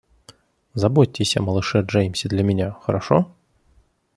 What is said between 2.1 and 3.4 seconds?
для меня, хорошо?